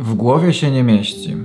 [0.00, 1.36] W głowie się nie mieści.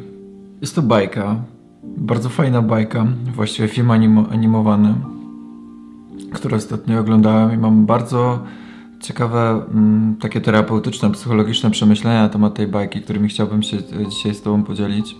[0.61, 1.35] Jest to bajka,
[1.83, 4.93] bardzo fajna bajka, właściwie film anim animowany,
[6.33, 8.39] który ostatnio oglądałem i mam bardzo
[9.01, 13.77] ciekawe, mm, takie terapeutyczne, psychologiczne przemyślenia na temat tej bajki, którymi chciałbym się
[14.09, 15.15] dzisiaj z Tobą podzielić.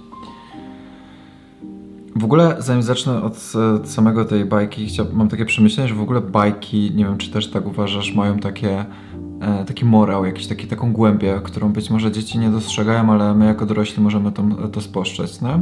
[2.16, 6.22] W ogóle, zanim zacznę od, od samego tej bajki, mam takie przemyślenie, że w ogóle
[6.22, 8.86] bajki, nie wiem czy też tak uważasz, mają takie, e,
[9.68, 13.66] taki morał, jakiś taki, taką głębię, którą być może dzieci nie dostrzegają, ale my jako
[13.66, 15.42] dorośli możemy to, to spostrzec.
[15.42, 15.60] No?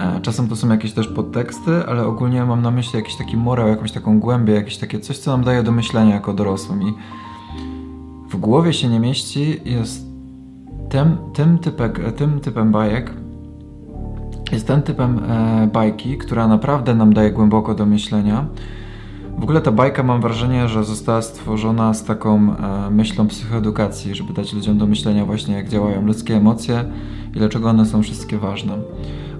[0.00, 3.68] E, czasem to są jakieś też podteksty, ale ogólnie mam na myśli jakiś taki morał,
[3.68, 6.82] jakąś taką głębię, jakieś takie coś, co nam daje do myślenia jako dorosłym.
[6.82, 6.94] I
[8.30, 10.06] w głowie się nie mieści jest
[10.88, 13.12] tym, tym, typek, tym typem bajek,
[14.52, 18.46] jest ten typem e, bajki, która naprawdę nam daje głęboko do myślenia.
[19.38, 24.32] W ogóle ta bajka mam wrażenie, że została stworzona z taką e, myślą psychoedukacji, żeby
[24.32, 26.84] dać ludziom do myślenia właśnie jak działają ludzkie emocje
[27.34, 28.78] i dlaczego one są wszystkie ważne.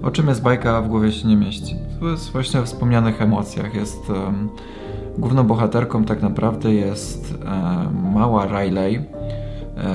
[0.03, 1.75] O czym jest bajka w głowie się nie mieści?
[1.99, 3.75] To jest właśnie o wspomnianych emocjach.
[3.75, 4.49] Jest um,
[5.17, 9.05] główną bohaterką tak naprawdę jest um, mała Riley, um,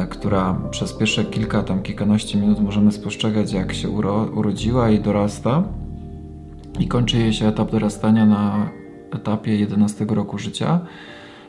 [0.08, 5.62] która przez pierwsze kilka, tam kilkanaście minut możemy spostrzegać jak się uro urodziła i dorasta
[6.78, 8.68] i kończy jej się etap dorastania na
[9.14, 10.80] etapie 11 roku życia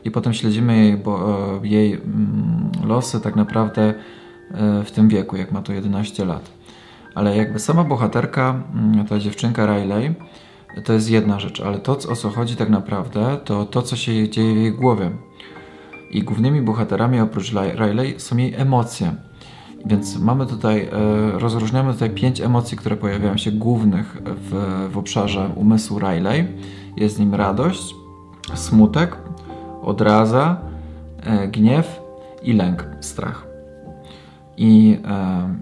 [0.04, 3.94] i potem śledzimy jej, bo, e, jej mm, losy tak naprawdę
[4.84, 6.50] w tym wieku, jak ma to 11 lat
[7.14, 10.14] ale jakby sama bohaterka, mm, ta dziewczynka Riley,
[10.84, 14.28] to jest jedna rzecz, ale to o co chodzi tak naprawdę, to to co się
[14.28, 15.10] dzieje w jej głowie.
[16.10, 19.14] I głównymi bohaterami oprócz Riley są jej emocje.
[19.86, 25.50] Więc mamy tutaj, e, rozróżniamy tutaj pięć emocji, które pojawiają się głównych w, w obszarze
[25.56, 26.46] umysłu Riley.
[26.96, 27.94] Jest nim radość,
[28.54, 29.16] smutek,
[29.82, 30.56] odraza,
[31.22, 32.00] e, gniew
[32.42, 33.46] i lęk, strach.
[34.56, 35.54] I e,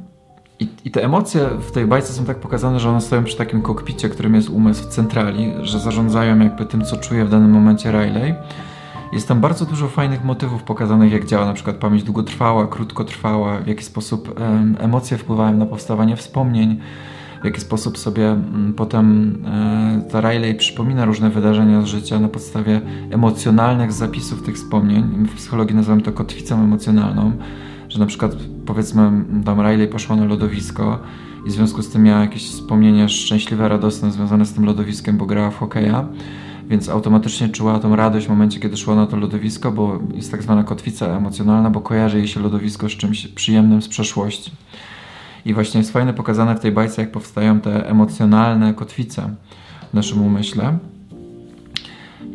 [0.63, 3.63] i, I, te emocje w tej bajce są tak pokazane, że one stoją przy takim
[3.63, 7.91] kokpicie, którym jest umysł w centrali, że zarządzają jakby tym, co czuje w danym momencie
[7.91, 8.35] Riley.
[9.13, 13.67] Jest tam bardzo dużo fajnych motywów pokazanych, jak działa na przykład pamięć długotrwała, krótkotrwała, w
[13.67, 16.81] jaki sposób em, emocje wpływają na powstawanie wspomnień,
[17.43, 18.37] w jaki sposób sobie
[18.77, 22.81] potem e, ta Riley przypomina różne wydarzenia z życia na podstawie
[23.11, 25.27] emocjonalnych zapisów tych wspomnień.
[25.27, 27.33] W psychologii nazywamy to kotwicą emocjonalną
[27.93, 28.37] że na przykład
[28.67, 30.99] powiedzmy tam Riley poszła na lodowisko
[31.47, 35.27] i w związku z tym miała jakieś wspomnienia szczęśliwe, radosne związane z tym lodowiskiem, bo
[35.27, 36.07] grała w hokeja,
[36.73, 40.43] więc automatycznie czuła tą radość w momencie, kiedy szła na to lodowisko, bo jest tak
[40.43, 44.51] zwana kotwica emocjonalna, bo kojarzy jej się lodowisko z czymś przyjemnym z przeszłości.
[45.45, 49.35] I właśnie jest fajne pokazane w tej bajce, jak powstają te emocjonalne kotwice
[49.91, 50.79] w naszym umyśle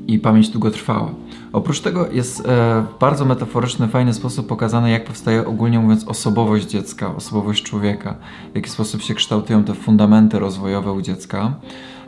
[0.08, 1.12] i pamięć długotrwała.
[1.54, 6.68] Oprócz tego jest e, w bardzo metaforyczny, fajny sposób pokazane, jak powstaje ogólnie mówiąc osobowość
[6.68, 8.16] dziecka, osobowość człowieka,
[8.54, 11.54] w jaki sposób się kształtują te fundamenty rozwojowe u dziecka.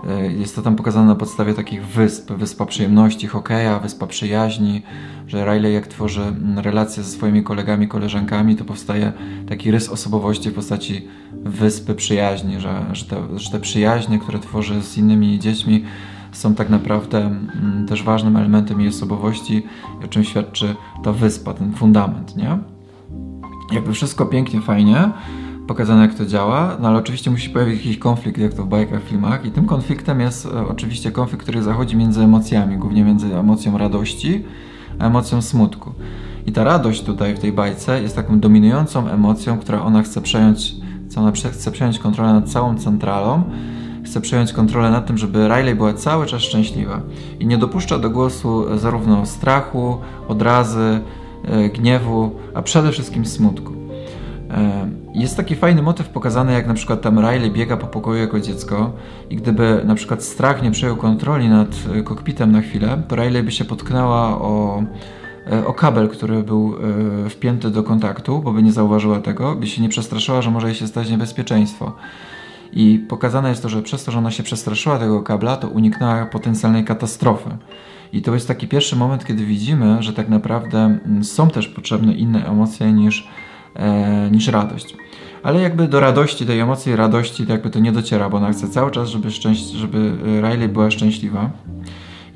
[0.07, 4.81] E, jest to tam pokazane na podstawie takich wysp, wyspa przyjemności, hokeja, wyspa przyjaźni,
[5.27, 6.21] że Riley jak tworzy
[6.55, 9.13] relacje ze swoimi kolegami, koleżankami, to powstaje
[9.49, 11.07] taki rys osobowości w postaci
[11.43, 15.85] wyspy przyjaźni, że, że, te, że te przyjaźnie, które tworzy z innymi dziećmi,
[16.31, 19.63] są tak naprawdę mm, też ważnym elementem jej osobowości,
[20.05, 22.57] o czym świadczy ta wyspa, ten fundament, nie?
[23.71, 25.11] Jakby wszystko pięknie, fajnie,
[25.67, 29.03] pokazane jak to działa, no ale oczywiście musi pojawić jakiś konflikt, jak to w bajkach,
[29.03, 33.77] filmach i tym konfliktem jest e, oczywiście konflikt, który zachodzi między emocjami, głównie między emocją
[33.77, 34.43] radości
[34.99, 35.91] a emocją smutku.
[36.45, 40.75] I ta radość tutaj w tej bajce jest taką dominującą emocją, która ona chce przejąć,
[41.09, 43.43] co ona chce przejąć kontrolę nad całą centralą,
[44.09, 47.01] chce przejąć kontrolę nad tym, żeby Riley była cały czas szczęśliwa
[47.39, 49.97] i nie dopuszcza do głosu zarówno strachu,
[50.27, 50.99] odrazy,
[51.45, 53.73] e, gniewu, a przede wszystkim smutku.
[54.51, 58.39] E, jest taki fajny motyw pokazany, jak na przykład tam Riley biega po pokoju jako
[58.39, 58.91] dziecko
[59.29, 63.43] i gdyby na przykład strach nie przejął kontroli nad e, kokpitem na chwilę, to Riley
[63.43, 64.83] by się potknęła o,
[65.65, 66.75] o kabel, który był
[67.29, 70.75] wpięty do kontaktu, bo by nie zauważyła tego, by się nie przestraszyła, że może jej
[70.75, 71.93] się stać niebezpieczeństwo.
[72.73, 76.25] I pokazane jest to, że przez to, że ona się przestraszyła tego kabla, to uniknęła
[76.25, 77.49] potencjalnej katastrofy.
[78.13, 82.13] I to jest taki pierwszy moment, kiedy widzimy, że tak naprawdę mm, są też potrzebne
[82.13, 83.27] inne emocje niż,
[83.75, 84.95] e, niż radość.
[85.43, 88.67] Ale jakby do radości, tej emocji radości, to jakby to nie dociera, bo ona chce
[88.69, 91.49] cały czas, żeby, szczęś- żeby Riley była szczęśliwa.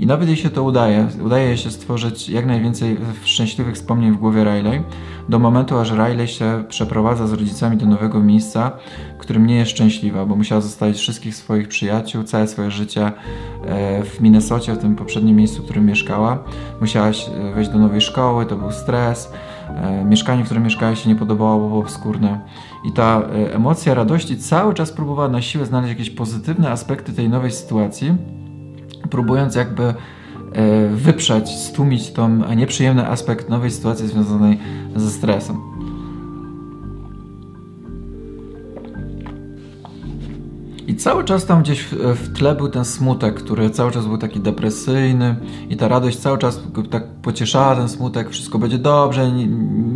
[0.03, 4.17] I nawet jeśli się to udaje, udaje jej się stworzyć jak najwięcej szczęśliwych wspomnień w
[4.17, 4.81] głowie Riley,
[5.29, 8.71] do momentu aż Riley się przeprowadza z rodzicami do nowego miejsca,
[9.17, 13.11] w którym nie jest szczęśliwa, bo musiała zostawić wszystkich swoich przyjaciół, całe swoje życie
[13.65, 16.43] e, w Minnesocie, w tym poprzednim miejscu, w którym mieszkała.
[16.81, 17.11] Musiała
[17.55, 19.33] wejść do nowej szkoły, to był stres.
[19.69, 22.39] E, mieszkanie, w którym mieszkała się nie podobało, bo było obskurne.
[22.85, 27.29] I ta e, emocja radości cały czas próbowała na siłę znaleźć jakieś pozytywne aspekty tej
[27.29, 28.15] nowej sytuacji,
[29.13, 29.93] próbując jakby e,
[30.87, 34.59] wyprzeć, stłumić ten nieprzyjemny aspekt nowej sytuacji związanej
[34.95, 35.57] ze stresem.
[40.87, 44.39] I cały czas tam gdzieś w, tle był ten smutek, który cały czas był taki
[44.39, 45.35] depresyjny
[45.69, 46.59] i ta radość cały czas
[46.89, 49.47] tak pocieszała ten smutek, wszystko będzie dobrze, nie,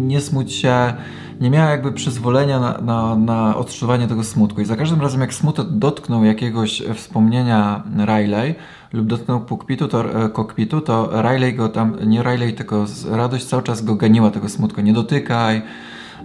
[0.07, 0.93] nie smuć się,
[1.41, 4.61] nie miała jakby przyzwolenia na, na, na odczuwanie tego smutku.
[4.61, 8.55] I za każdym razem, jak smutek dotknął jakiegoś wspomnienia Riley
[8.93, 13.63] lub dotknął kokpitu, to, e, kokpitu, to Riley go tam, nie Riley, tylko radość cały
[13.63, 14.81] czas go ganiła tego smutku.
[14.81, 15.61] Nie dotykaj,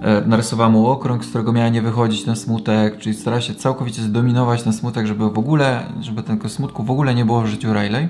[0.01, 4.03] e, narysowała mu okrąg, z którego miała nie wychodzić ten smutek, czyli stara się całkowicie
[4.03, 7.73] zdominować ten smutek, żeby w ogóle, żeby tego smutku w ogóle nie było w życiu
[7.73, 8.09] Riley.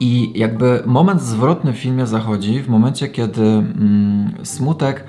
[0.00, 5.04] I jakby moment zwrotny w filmie zachodzi w momencie, kiedy mm, smutek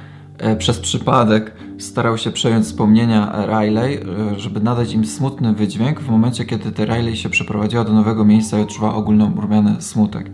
[0.58, 6.46] przez przypadek starał się przejąć wspomnienia Riley, e, żeby nadać im smutny wydźwięk w momencie,
[6.46, 10.32] kiedy te Riley się przeprowadziła do nowego miejsca i odczuwała ogólnomurmiany smutek.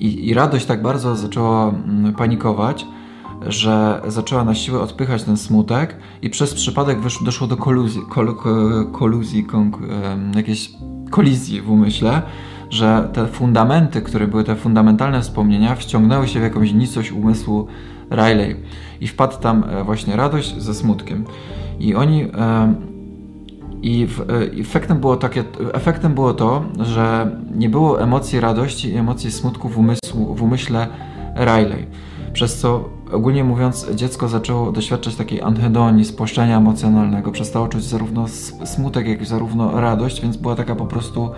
[0.00, 2.86] I, I radość tak bardzo zaczęła mm, panikować,
[3.46, 8.36] że zaczęła na siłę odpychać ten smutek i przez przypadek wyszło, doszło do koluzji, kol,
[8.92, 9.46] koluzji,
[10.36, 10.70] jakiejś
[11.10, 12.22] kolizji w umyśle,
[12.70, 17.66] że te fundamenty, które były te fundamentalne wspomnienia, wciągnęły się w jakąś nicość umysłu
[18.10, 18.56] Riley
[19.00, 21.24] i wpadł tam e, właśnie radość ze smutkiem.
[21.80, 22.74] I oni e,
[23.82, 24.06] i
[24.56, 29.68] e, efektem było, takie, efektem było to, że nie było emocji radości i emocji smutku
[29.68, 30.86] w, umysłu, w umyśle
[31.36, 31.86] Riley.
[32.32, 37.32] Przez co ogólnie mówiąc, dziecko zaczęło doświadczać takiej anhedonii, spłaszczenia emocjonalnego.
[37.32, 38.28] Przestało czuć zarówno
[38.64, 41.30] smutek, jak i zarówno radość, więc była taka po prostu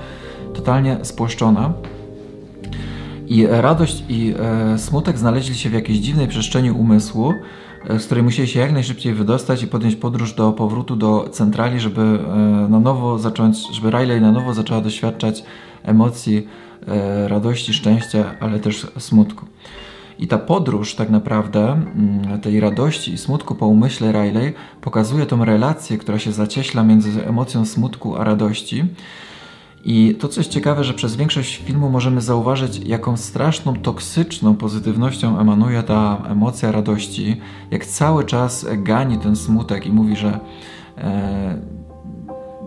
[0.55, 1.73] totalnie spłaszczona.
[3.33, 7.35] I radość i e, smutek znaleźli się w jakiejś dziwnej przestrzeni umysłu,
[7.89, 11.81] e, z której musieli się jak najszybciej wydostać i podjąć podróż do powrotu do centrali,
[11.81, 12.37] żeby e,
[12.69, 15.45] na nowo zacząć, żeby Riley na nowo zaczęła doświadczać
[15.83, 16.49] emocji
[17.27, 19.47] radości, szczęścia, ale też smutku.
[20.19, 25.45] I ta podróż tak naprawdę mm, tej radości i smutku po umyśle Riley pokazuje tą
[25.45, 28.85] relację, która się zacieśla między emocją smutku a radości
[29.85, 35.39] i to, co jest ciekawe, że przez większość filmu możemy zauważyć, jaką straszną, toksyczną pozytywnością
[35.39, 37.41] emanuje ta emocja radości,
[37.71, 40.41] jak cały czas gani ten smutek i mówi, że
[40.99, 41.59] e,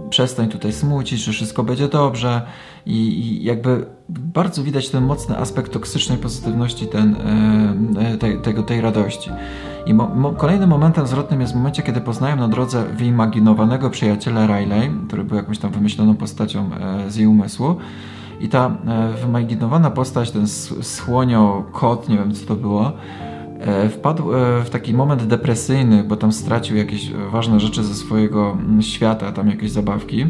[0.09, 2.41] przestań tutaj smucić, że wszystko będzie dobrze
[2.85, 7.15] i, i jakby bardzo widać ten mocny aspekt toksycznej pozytywności ten,
[7.95, 9.29] e, e tej, tego, tej radości.
[9.85, 14.47] I mo mo kolejnym momentem zwrotnym jest w momencie, kiedy poznają na drodze wyimaginowanego przyjaciela
[14.47, 17.75] Riley, który był jakąś tam wymyśloną postacią e, z jej umysłu.
[18.39, 20.47] I ta e, wyimaginowana postać, ten
[20.81, 22.91] słonio, kot, nie wiem co to było,
[23.89, 28.81] wpadł e, w taki moment depresyjny, bo tam stracił jakieś ważne rzeczy ze swojego mm,
[28.81, 30.25] świata, tam jakieś zabawki.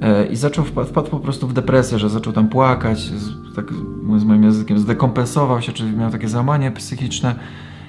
[0.00, 3.10] E, I zaczął, wpadł, wpadł po prostu w depresję, że zaczął tam płakać,
[3.56, 3.72] tak
[4.16, 7.34] z moim językiem, zdekompensował się, czyli miał takie załamanie psychiczne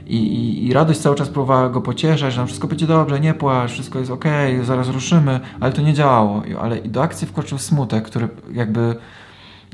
[0.07, 3.33] i, i, I, radość cały czas próbowała go pocieszać, że nam wszystko będzie dobrze, nie
[3.33, 4.25] płacz, wszystko jest ok,
[4.63, 6.43] zaraz ruszymy, ale to nie działało.
[6.61, 8.95] Ale do akcji wkroczył smutek, który jakby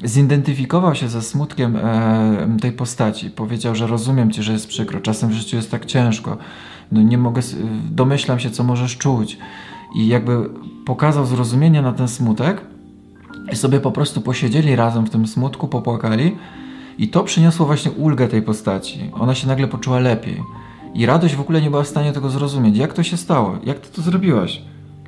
[0.03, 3.29] zidentyfikował się ze smutkiem e, tej postaci.
[3.29, 6.37] Powiedział, że rozumiem cię, że jest przykro, czasem w życiu jest tak ciężko,
[6.91, 7.41] no nie mogę,
[7.91, 9.37] domyślam się, co możesz czuć.
[9.95, 10.49] I jakby
[10.85, 12.61] pokazał zrozumienie na ten smutek
[13.51, 16.35] i sobie po prostu posiedzieli razem w tym smutku, popłakali
[16.97, 19.11] i to przyniosło właśnie ulgę tej postaci.
[19.13, 20.43] Ona się nagle poczuła lepiej.
[20.93, 22.77] I radość w ogóle nie była w stanie tego zrozumieć.
[22.77, 23.57] Jak to się stało?
[23.63, 24.61] Jak ty to zrobiłaś?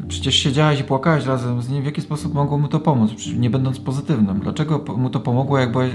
[0.08, 1.82] Przecież siedziałaś i płakałaś razem z nim.
[1.82, 4.40] W jaki sposób mogło mu to pomóc, nie będąc pozytywnym?
[4.40, 5.90] Dlaczego mu to pomogło, jak była y,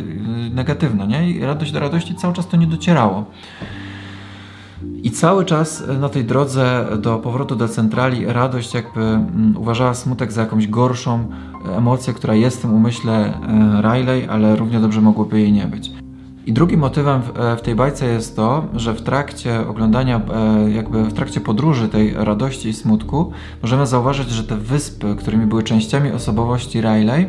[0.54, 1.30] negatywna, nie?
[1.30, 3.24] I radość do radości cały czas to nie docierało.
[5.02, 10.32] I cały czas na tej drodze do powrotu do centrali radość jakby mm, uważała smutek
[10.32, 11.28] za jakąś gorszą
[11.76, 13.40] emocję, która jest w tym umyśle
[13.82, 16.05] Riley, ale równie dobrze mogłoby jej nie być.
[16.46, 20.70] I drugim motywem w, e, w, tej bajce jest to, że w trakcie oglądania, e,
[20.70, 25.62] jakby w trakcie podróży tej radości i smutku, możemy zauważyć, że te wyspy, którymi były
[25.62, 27.26] częściami osobowości Riley,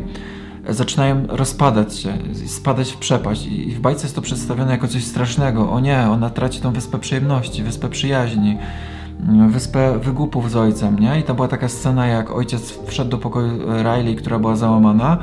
[0.70, 3.46] zaczynają rozpadać się, spadać w przepaść.
[3.46, 5.72] I w bajce jest to przedstawione jako coś strasznego.
[5.72, 8.58] O nie, ona traci tą wyspę przyjemności, wyspę przyjaźni,
[9.50, 11.20] wyspę wygłupów z ojcem, nie?
[11.20, 15.18] I to była taka scena, jak ojciec wszedł do pokoju Riley, która była załamana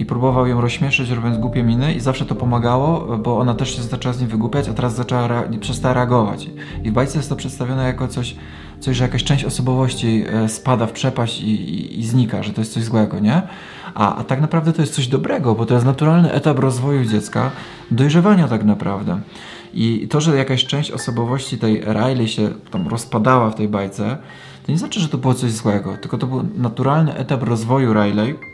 [0.00, 3.82] i próbował ją rozśmieszyć, robiąc głupie miny i zawsze to pomagało, bo ona też się
[3.82, 6.50] zaczęła z nim wygłupiać, a teraz zaczęła rea- przestała reagować.
[6.84, 8.36] I w bajce jest to przedstawione jako coś,
[8.80, 12.60] coś że jakaś część osobowości e, spada w przepaść i, i, i znika, że to
[12.60, 13.42] jest coś złego, nie?
[13.94, 17.50] A, a tak naprawdę to jest coś dobrego, bo to jest naturalny etap rozwoju dziecka,
[17.90, 19.20] dojrzewania tak naprawdę.
[19.74, 24.18] I to, że jakaś część osobowości tej Riley się tam rozpadała w tej bajce,
[24.66, 28.49] to nie znaczy, że to było coś złego, tylko to był naturalny etap rozwoju Riley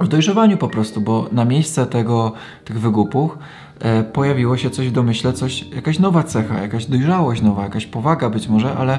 [0.00, 2.32] w dojrzewaniu po prostu, bo na miejsce tego,
[2.64, 3.38] tych wygupów
[3.80, 8.30] e, pojawiło się coś w domyśle, coś, jakaś nowa cecha, jakaś dojrzałość nowa, jakaś powaga
[8.30, 8.98] być może, ale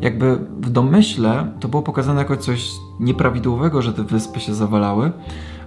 [0.00, 5.12] jakby w domyśle to było pokazane jako coś nieprawidłowego, że te wyspy się zawalały,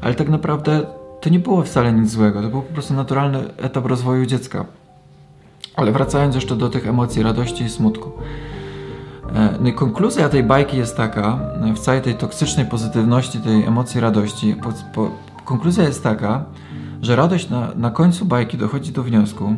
[0.01, 0.81] ale tak naprawdę
[1.21, 4.65] to nie było wcale nic złego, to był po prostu naturalny etap rozwoju dziecka.
[5.75, 8.11] Ale wracając jeszcze do tych emocji radości i smutku.
[9.35, 13.63] E, no i konkluzja tej bajki jest taka, e, w całej tej toksycznej pozytywności, tej
[13.63, 15.11] emocji radości, po, po,
[15.45, 16.45] konkluzja jest taka,
[17.01, 19.55] że radość na, na końcu bajki dochodzi do wniosku,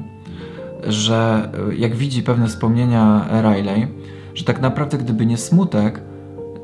[0.87, 3.87] że e, jak widzi pewne wspomnienia Riley,
[4.35, 6.01] że tak naprawdę gdyby nie smutek,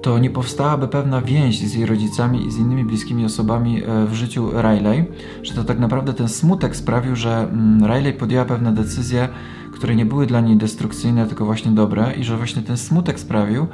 [0.02, 4.52] to nie powstałaby pewna więź z jej rodzicami i z innymi bliskimi osobami w życiu
[4.62, 5.06] Riley,
[5.44, 9.30] że to tak naprawdę ten smutek sprawił, że mm, Riley podjęła pewne decyzje,
[9.76, 13.68] które nie były dla niej destrukcyjne, tylko właśnie dobre, i że właśnie ten smutek sprawił,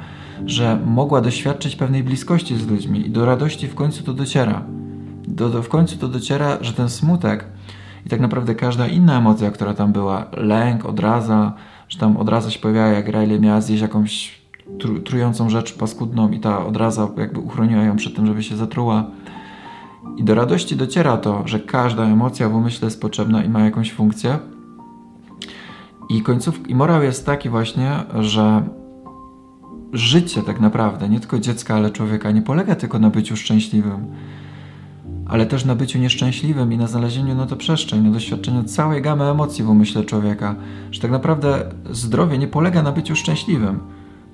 [0.46, 4.62] że mogła doświadczyć pewnej bliskości z ludźmi i do radości w końcu to dociera.
[5.28, 7.44] Do, do, w końcu to dociera, że ten smutek
[8.06, 11.52] i tak naprawdę każda inna emocja, która tam była, lęk, odraza,
[11.88, 14.42] że tam odraza się pojawiała, jak Riley miała zjeść jakąś
[14.78, 19.06] tru, trującą rzecz paskudną i ta odraza jakby uchroniła ją przed tym, żeby się zatruła.
[20.16, 23.92] I do radości dociera to, że każda emocja w umyśle jest potrzebna i ma jakąś
[23.92, 24.38] funkcję,
[26.08, 28.62] i końców, i morał jest taki właśnie, że
[29.92, 34.06] życie tak naprawdę, nie tylko dziecka, ale człowieka, nie polega tylko na byciu szczęśliwym,
[35.26, 39.24] ale też na byciu nieszczęśliwym i na znalezieniu na to przestrzeń, na doświadczeniu całej gamy
[39.24, 40.54] emocji w umyśle człowieka.
[40.90, 43.80] Że tak naprawdę zdrowie nie polega na byciu szczęśliwym,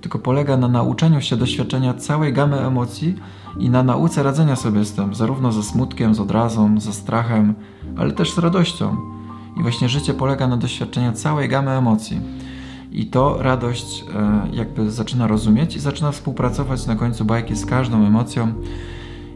[0.00, 3.14] tylko polega na nauczeniu się doświadczenia całej gamy emocji
[3.58, 7.54] i na nauce radzenia sobie z tym, zarówno ze smutkiem, z odrazą, ze strachem,
[7.96, 9.17] ale też z radością.
[9.58, 12.20] I właśnie życie polega na doświadczeniu całej gamy emocji.
[12.92, 18.06] I to radość e, jakby zaczyna rozumieć i zaczyna współpracować na końcu bajki z każdą
[18.06, 18.52] emocją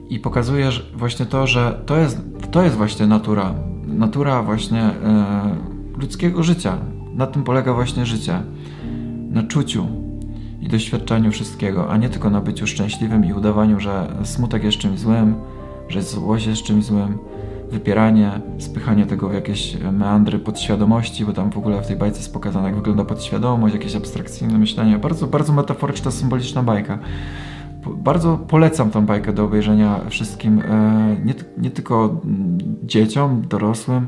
[0.09, 3.55] i pokazuje właśnie to, że to jest, to jest właśnie natura.
[3.87, 5.57] Natura właśnie e,
[5.97, 6.79] ludzkiego życia.
[7.15, 8.43] Na tym polega właśnie życie.
[9.31, 9.87] Na czuciu
[10.61, 15.01] i doświadczeniu wszystkiego, a nie tylko na byciu szczęśliwym i udawaniu, że smutek jest czymś
[15.01, 15.35] złym,
[15.89, 17.19] że złość jest czymś złym,
[17.73, 22.33] wypieranie, spychanie tego w jakieś meandry podświadomości, bo tam w ogóle w tej bajce jest
[22.33, 24.99] pokazane, jak wygląda podświadomość, jakieś abstrakcyjne myślenie.
[24.99, 26.99] Bardzo, bardzo metaforyczna, symboliczna bajka.
[27.97, 32.21] Bardzo polecam tą bajkę do obejrzenia wszystkim, e, nie, nie tylko
[32.83, 34.07] dzieciom, dorosłym,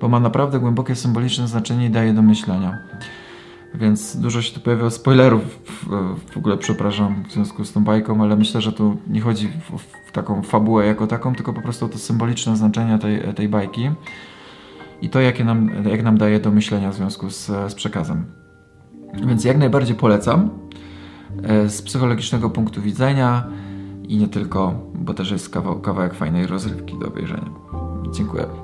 [0.00, 2.78] bo ma naprawdę głębokie symboliczne znaczenie i daje do myślenia.
[3.74, 5.42] Więc dużo się tu pojawia spoilerów,
[6.32, 9.48] w ogóle przepraszam w związku z tą bajką, ale myślę, że tu nie chodzi
[10.08, 13.90] w taką fabułę jako taką, tylko po prostu to symboliczne znaczenie tej, tej bajki
[15.02, 18.24] i to, jakie nam, jak nam daje do myślenia w związku z, z przekazem.
[19.26, 20.50] Więc jak najbardziej polecam
[21.42, 23.44] e, z psychologicznego punktu widzenia
[24.08, 27.50] i nie tylko, bo też jest kawał, kawałek fajnej rozrywki do obejrzenia.
[28.12, 28.63] Dziękuję.